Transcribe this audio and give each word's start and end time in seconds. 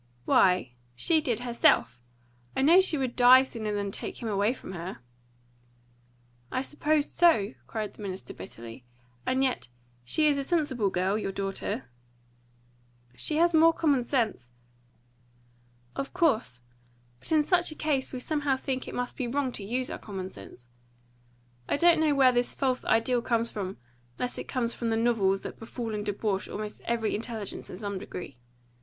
"Why, 0.25 0.71
she 0.95 1.21
did 1.21 1.41
herself. 1.41 2.01
I 2.55 2.63
know 2.63 2.79
she 2.81 2.97
would 2.97 3.15
die 3.15 3.43
sooner 3.43 3.71
than 3.71 3.91
take 3.91 4.19
him 4.19 4.27
away 4.27 4.51
from 4.51 4.71
her." 4.71 4.97
"I 6.51 6.63
supposed 6.63 7.11
so!" 7.11 7.53
cried 7.67 7.93
the 7.93 8.01
minister 8.01 8.33
bitterly. 8.33 8.83
"And 9.27 9.43
yet 9.43 9.67
she 10.03 10.27
is 10.27 10.39
a 10.39 10.43
sensible 10.43 10.89
girl, 10.89 11.19
your 11.19 11.31
daughter?" 11.31 11.87
"She 13.15 13.35
has 13.37 13.53
more 13.53 13.73
common 13.73 14.03
sense" 14.03 14.49
"Of 15.95 16.15
course! 16.15 16.61
But 17.19 17.31
in 17.31 17.43
such 17.43 17.71
a 17.71 17.75
case 17.75 18.11
we 18.11 18.19
somehow 18.19 18.57
think 18.57 18.87
it 18.87 18.95
must 18.95 19.15
be 19.15 19.27
wrong 19.27 19.51
to 19.51 19.63
use 19.63 19.91
our 19.91 19.99
common 19.99 20.31
sense. 20.31 20.67
I 21.69 21.77
don't 21.77 21.99
know 21.99 22.15
where 22.15 22.31
this 22.31 22.55
false 22.55 22.83
ideal 22.85 23.21
comes 23.21 23.51
from, 23.51 23.77
unless 24.17 24.39
it 24.39 24.47
comes 24.47 24.73
from 24.73 24.89
the 24.89 24.97
novels 24.97 25.43
that 25.43 25.59
befool 25.59 25.93
and 25.93 26.03
debauch 26.03 26.47
almost 26.49 26.81
every 26.85 27.13
intelligence 27.13 27.69
in 27.69 27.77
some 27.77 27.99
degree. 27.99 28.39